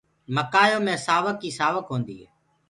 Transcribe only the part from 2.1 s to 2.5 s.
هي